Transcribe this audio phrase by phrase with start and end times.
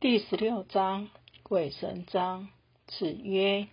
[0.00, 1.08] 第十六章
[1.42, 2.50] 鬼神章。
[2.86, 3.66] 子曰：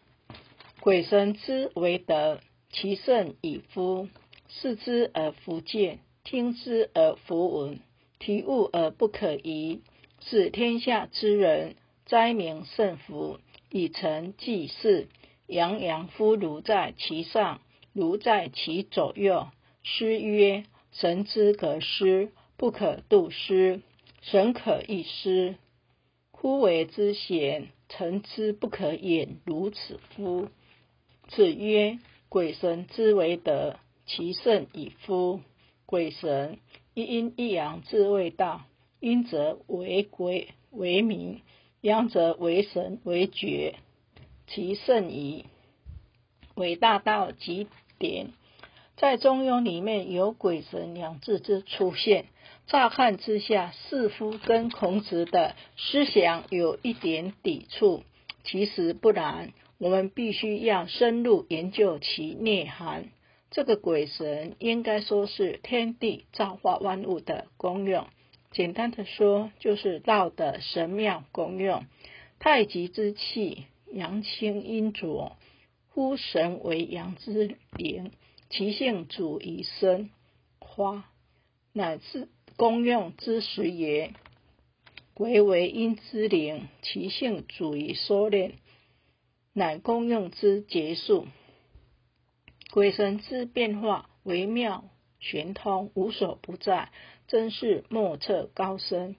[0.79, 2.39] 鬼神之为德，
[2.71, 4.09] 其圣矣夫！
[4.49, 7.79] 视之而弗见，听之而弗闻，
[8.17, 9.81] 体物而不可疑，
[10.19, 11.75] 使天下之人
[12.07, 13.39] 灾民甚服，
[13.69, 15.07] 以成济世。
[15.45, 17.61] 洋洋夫如在其上，
[17.93, 19.49] 如在其左右。
[19.83, 23.81] 诗曰：神之格思，不可度思；
[24.23, 25.53] 神可意思。
[26.45, 30.47] 夫为之贤，臣之不可掩如此夫。
[31.27, 31.97] 子曰：
[32.29, 35.39] 鬼神之为德，其圣矣夫！
[35.87, 36.59] 鬼神
[36.93, 38.61] 一阴一阳之谓道，
[38.99, 41.41] 阴则为鬼为民，
[41.81, 43.77] 阳则为神为觉，
[44.45, 45.45] 其圣矣。
[46.53, 47.65] 伟大到极
[47.97, 48.27] 点，
[48.97, 52.27] 在中庸里面有鬼神两字之出现。
[52.67, 58.03] 乍看之下，似乎跟孔子的思想有一点抵触，
[58.43, 59.53] 其实不然。
[59.77, 63.09] 我们必须要深入研究其内涵。
[63.51, 68.07] 这个鬼神应该说是天地造化万物的功用。
[68.51, 71.85] 简单的说，就是道的神妙功用。
[72.39, 75.35] 太极之气，阳清阴浊，
[75.93, 78.11] 夫神为阳之灵，
[78.49, 80.09] 其性主于生
[80.59, 81.03] 花，
[81.73, 82.29] 乃至。
[82.57, 84.13] 功用之时也，
[85.13, 88.53] 鬼为阴之灵，其性主于收敛，
[89.51, 91.27] 乃功用之结束。
[92.71, 94.85] 鬼神之变化微妙
[95.19, 96.91] 玄通，无所不在，
[97.27, 99.15] 真是莫测高深。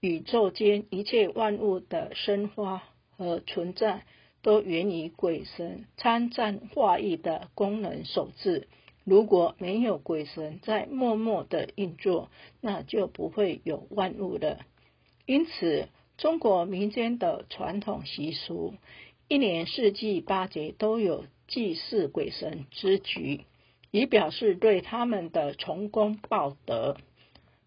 [0.00, 2.82] 宇宙间一切万物的生发
[3.16, 4.04] 和存在，
[4.42, 8.68] 都源于鬼神参战化意的功能所致。
[9.04, 14.60] 如果没有鬼神在默默的运作，那就不会有万物了。
[15.26, 18.74] 因此，中国民间的传统习俗，
[19.28, 23.42] 一年四季八节都有祭祀鬼神之举，
[23.90, 26.96] 以表示对他们的崇功报德。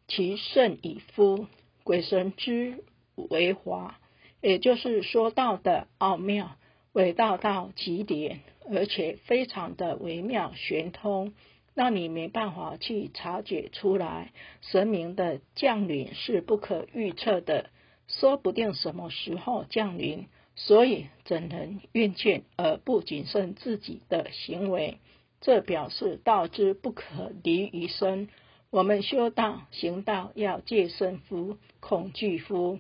[0.08, 1.48] 其圣以夫，
[1.84, 2.84] 鬼神之
[3.16, 4.00] 为华，
[4.42, 6.56] 也就是说到的奥妙。
[6.94, 8.40] 伟大到极点，
[8.72, 11.34] 而且非常的微妙玄通，
[11.74, 14.32] 让你没办法去察觉出来。
[14.62, 17.70] 神明的降临是不可预测的，
[18.08, 24.98] 说不定什么时候降临，所以怎能运见而不谨慎自己的行为？
[25.40, 28.30] 这表示道之不可离于身。
[28.70, 32.80] 我们修道行道要戒慎夫，恐惧夫，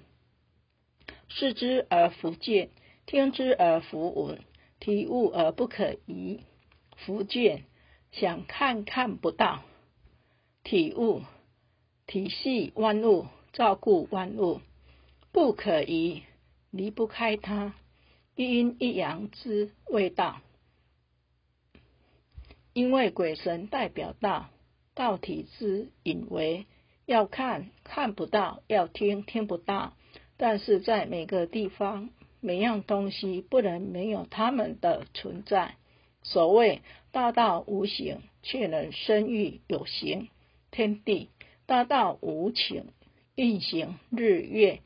[1.29, 2.69] 视之而弗见。
[3.05, 4.39] 听之而弗闻，
[4.79, 6.41] 体悟而不可移。
[7.05, 7.65] 弗见，
[8.11, 9.59] 想看看不到；
[10.63, 11.21] 体悟，
[12.07, 14.61] 体系万物，照顾万物，
[15.31, 16.23] 不可移，
[16.71, 17.75] 离不开它。
[18.35, 20.41] 一阴一阳之谓道，
[22.73, 24.49] 因为鬼神代表道，
[24.95, 26.65] 道体之隐为，
[27.05, 29.93] 要看看不到，要听听不到。
[30.35, 32.09] 但是在每个地方。
[32.39, 35.75] 每样东西不能没有它们的存在。
[36.23, 36.81] 所谓
[37.11, 40.27] 大道无形，却能生育有形；
[40.71, 41.29] 天地
[41.65, 42.87] 大道无情，
[43.35, 44.81] 运行日月，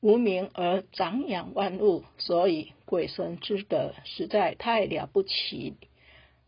[0.00, 2.04] 无名而长养万物。
[2.18, 5.74] 所以鬼神之德实在太了不起，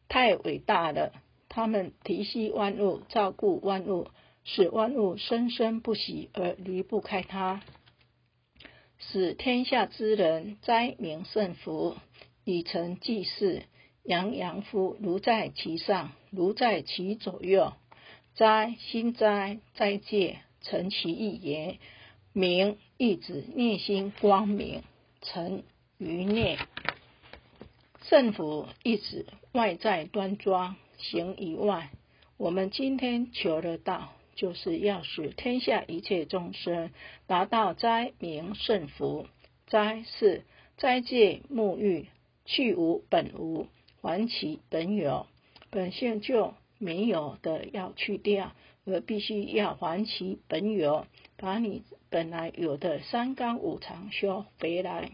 [0.09, 1.12] 太伟大了。
[1.49, 4.09] 他们提携万物，照顾万物，
[4.45, 7.62] 使万物生生不息而离不开他。
[9.13, 11.97] 使天下之人灾民甚福，
[12.45, 13.63] 以成济世。
[14.03, 17.73] 洋洋夫如在其上，如在其左右。
[18.35, 21.79] 灾心灾灾戒，成其意言。
[22.33, 24.83] 明意指内心光明，
[25.23, 25.63] 成
[25.99, 26.59] 于内。
[28.03, 31.91] 圣福意指外在端庄，行于外。
[32.37, 34.13] 我们今天求得到。
[34.34, 36.91] 就是要使天下一切众生
[37.27, 39.26] 达到灾民圣福。
[39.67, 40.44] 灾是
[40.76, 42.06] 斋戒沐浴，
[42.44, 43.69] 去无本无，
[44.03, 45.26] 还其本有。
[45.70, 48.53] 本性就没有的要去掉，
[48.85, 51.06] 而必须要还其本有，
[51.37, 55.12] 把你本来有的三纲五常修回来。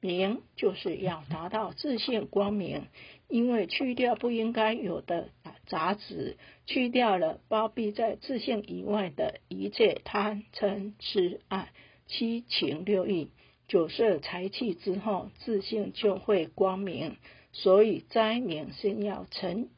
[0.00, 2.82] 明就是要达到自信光明，
[3.28, 5.30] 因为去掉不应该有的
[5.66, 6.36] 杂质，
[6.66, 11.72] 去掉了包庇在自信以外的一切贪嗔痴爱
[12.06, 13.28] 七情六欲
[13.66, 17.16] 九色财气之后，自信就会光明。
[17.52, 19.68] 所以灾民先要成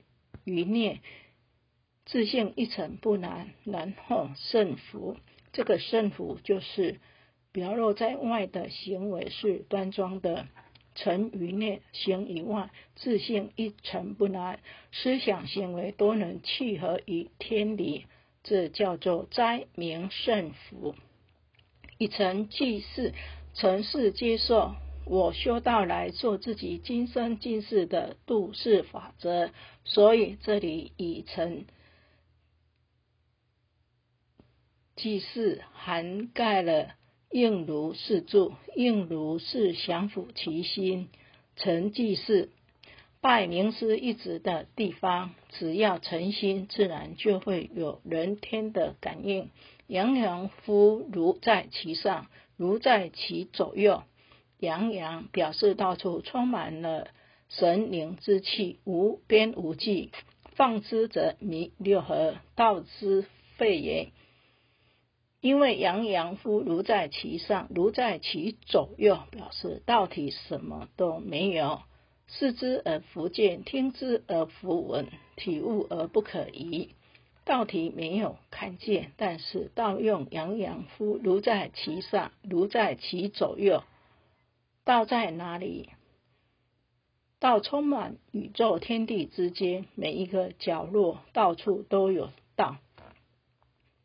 [0.44, 1.00] 于念，
[2.04, 5.16] 自信一成不难，然后胜福。
[5.52, 6.99] 这个胜福就是。
[7.52, 10.46] 表露在外的行为是端庄的，
[10.96, 14.58] 成于内，行于外，自信一尘不染，
[14.90, 18.06] 思想行为都能契合于天理，
[18.43, 20.96] 这叫做斋明圣福。
[21.98, 23.14] 以诚济世，
[23.54, 24.75] 诚事接受。
[25.08, 29.52] 我修道来做自己今生今世的度世法则，
[29.84, 31.64] 所以这里以诚
[34.96, 36.96] 济世涵盖了
[37.31, 41.08] 应如是住，应如是降伏其心。
[41.56, 42.50] 诚即是
[43.20, 49.50] 拜名师一职的地方，只要诚心，自然就会有人天的感应。
[49.87, 52.26] 洋洋夫如在其上，
[52.56, 54.02] 如在其左右。
[54.58, 57.08] 洋洋表示到处充满了
[57.49, 60.11] 神灵之气，无边无际。
[60.55, 63.26] 放之则弥六合，道之
[63.56, 64.08] 废也。
[65.46, 71.82] 因为洋洋夫如在其上，如在其左右，表示道体什么都没有。
[72.26, 75.06] 视之而弗见，听之而弗闻，
[75.37, 76.96] 体悟而不可疑。
[77.44, 83.84] 道体没有看见，但是道用洋洋夫如在其上，如在其左右。
[84.84, 85.90] 道在哪里？
[87.38, 92.78] 道充满宇宙天地之间，每一个角落，到处都有道。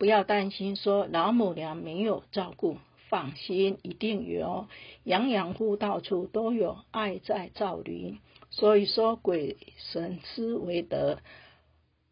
[0.01, 2.77] 不要担心，说老母娘没有照顾，
[3.07, 4.65] 放心，一定有。
[5.03, 8.17] 洋洋乎到处都有爱在照临。
[8.49, 11.19] 所以说，鬼神之为德，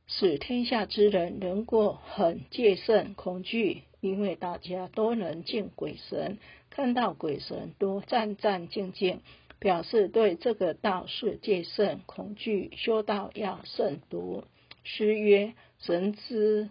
[0.05, 6.37] 使天下之人能够很戒慎恐惧，因为大家都能见鬼神。
[6.69, 9.17] 看到鬼神都战战兢兢，
[9.57, 14.43] 表示对这个道是戒慎恐惧，修道要慎独。
[14.83, 16.69] 诗曰：“神之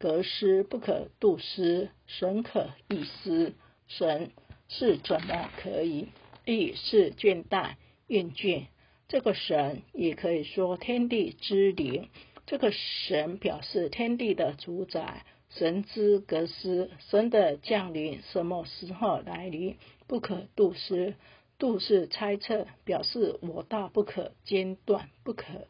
[0.00, 3.52] 格斯，不可度失；神可易失，
[3.86, 4.32] 神
[4.66, 6.08] 是怎么可以？
[6.46, 7.74] 意是倦怠、
[8.08, 8.64] 厌倦。
[9.08, 12.08] 这个神也可以说天地之灵。
[12.46, 19.76] 这个神表示天地的主宰。”神之格斯，神的降临什么时候来临？
[20.06, 21.16] 不可度失，
[21.58, 25.66] 度是猜测，表示我道不可间断，不可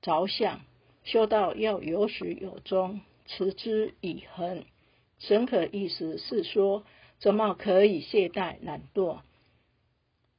[0.00, 0.62] 着想。
[1.04, 4.64] 修道要有始有终，持之以恒。
[5.18, 6.84] 神可意思是说，
[7.18, 9.20] 怎么可以懈怠懒惰？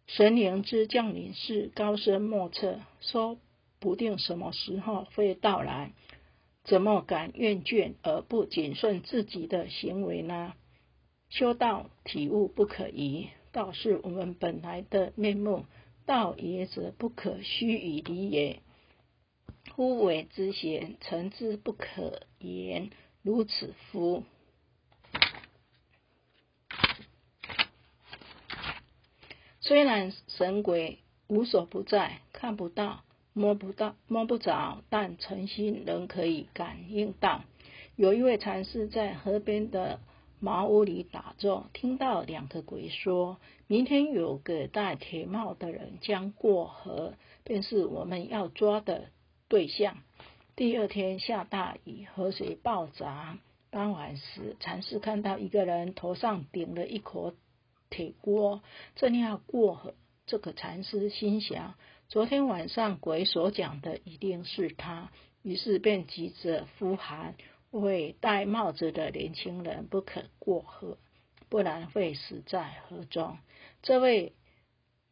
[0.07, 3.37] 神灵之降临是高深莫测，说
[3.79, 5.93] 不定什么时候会到来。
[6.63, 10.53] 怎么敢厌倦而不谨慎自己的行为呢？
[11.29, 15.65] 修道体悟不可疑，道是我们本来的面目，
[16.05, 18.59] 道也则不可虚以离也。
[19.75, 22.89] 夫为之贤，诚之不可言，
[23.21, 24.23] 如此夫。
[29.59, 33.03] 虽然神鬼无所不在，看不到。
[33.33, 37.45] 摸不到、摸不着，但诚心仍可以感应到。
[37.95, 40.01] 有一位禅师在河边的
[40.41, 43.37] 茅屋里打坐，听到两个鬼说
[43.67, 47.13] ：“明天有个戴铁帽的人将过河，
[47.45, 49.05] 便是我们要抓的
[49.51, 49.97] 对象。”
[50.55, 53.39] 第二天下大雨，河水暴涨。
[53.69, 57.33] 傍晚时，禅师看到一个人头上顶了一口
[57.89, 58.61] 铁锅，
[58.95, 59.93] 正要过河。
[60.25, 61.75] 这个禅师心想。
[62.07, 67.35] 昨天晚上鬼所讲的一定是他，于是便急着呼喊
[67.71, 70.97] ：“为戴帽子的年轻人不可过河，
[71.49, 73.37] 不然会死在河中。”
[73.83, 74.33] 这位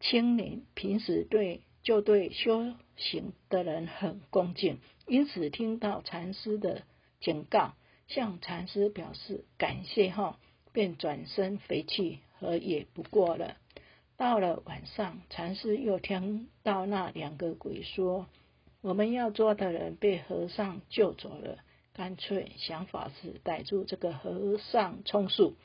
[0.02, 4.78] 青年平时对就对修行的人很恭敬，
[5.08, 6.84] 因此听到禅师的
[7.20, 7.74] 警告，
[8.08, 10.36] 向禅师表示感谢后，
[10.72, 13.58] 便转身回去，河也不过了。
[14.18, 18.28] 到了晚上，禅师又听到那两个鬼说
[18.82, 21.58] ：“我们要抓的人被和尚救走了，
[21.94, 25.56] 干脆想法子逮住这个和尚充数。”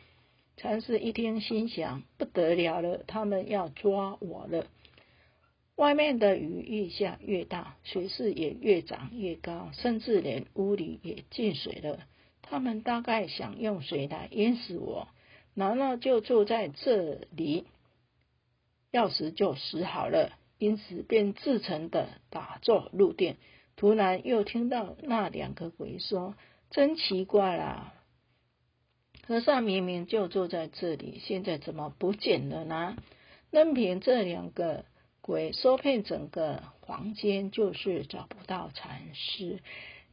[0.57, 4.67] 禅师一听，心想：“不得了了，他们要抓我了！”
[5.77, 12.01] 外面的雨越下越大，水势也越涨越高，甚至连屋里也进水了。
[12.43, 15.09] 他们大概想用水来淹死我，
[15.55, 17.65] 难道就住在这里？
[18.93, 23.37] 要死就死好了，因此便自诚的打坐入定。
[23.75, 26.37] 突然又听到那两个鬼说
[26.71, 27.93] ：“真奇怪啦，
[29.27, 32.97] 和尚明明就坐在这里，现在怎么不见了呢？”
[33.51, 34.85] 任凭这两个
[35.27, 39.61] 鬼搜遍整个房间，就是找不到禅师。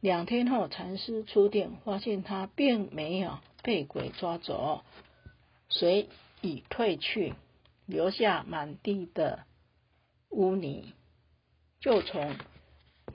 [0.00, 4.82] 两天后，禅师出殿，发现他并没有被鬼抓走。
[5.68, 6.08] 水
[6.40, 7.34] 已退去，
[7.84, 9.44] 留下满地的
[10.30, 10.94] 污泥，
[11.78, 12.34] 就从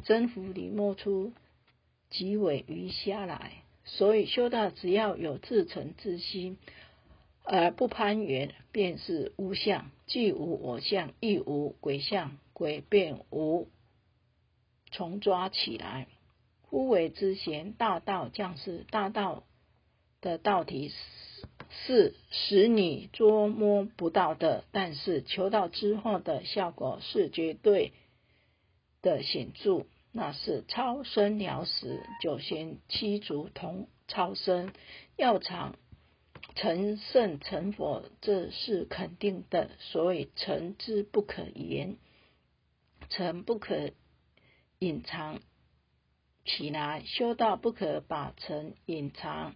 [0.03, 1.33] 真福里摸出
[2.11, 3.63] 几尾鱼虾来。
[3.85, 6.59] 所以修道只要有自诚之心，
[7.49, 13.69] 而不攀缘，便是无相，既无我相，亦无鬼相，鬼便无
[14.91, 16.07] 从抓起来。
[16.69, 19.43] 夫为之贤，大道降世，大道
[20.19, 20.91] 的道体
[21.69, 27.93] 是使你捉摸不到的，但是求道之后的效果是绝对
[29.01, 29.85] 的显著。
[30.11, 34.73] 那是超生了时，九仙七足同超生，
[35.15, 35.75] 要长
[36.57, 39.69] 成圣成佛，这是肯定的。
[39.79, 41.97] 所以成之不可言，
[43.09, 43.91] 成不可
[44.79, 45.39] 隐藏
[46.45, 49.53] 起来，修道不可把成隐藏。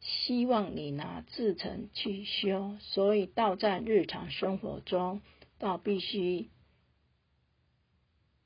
[0.00, 5.20] 希望你拿自成去修，所以道在日常生活中，
[5.58, 6.50] 道必须。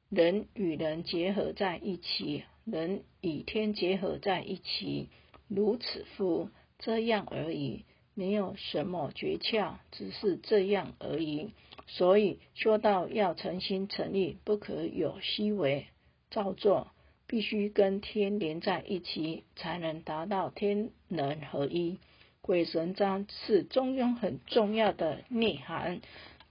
[0.08, 5.10] 人与人结合在一起，人与天结合在一起，
[5.48, 6.48] 如此乎？
[6.82, 11.54] 这样而已，没有什么诀窍，只是这样而已。
[11.86, 15.86] 所以说到要诚心诚意，不可有虚伪
[16.30, 16.88] 造作，
[17.26, 21.98] 必须跟天连在一起，才能达到天人合一。
[22.40, 26.00] 鬼神章是中庸很重要的内涵，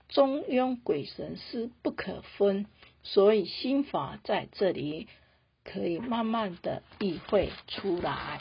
[0.08, 2.66] 中庸鬼神是不可分。
[3.02, 5.08] 所以心法在这里
[5.64, 8.40] 可以慢慢的意会出来。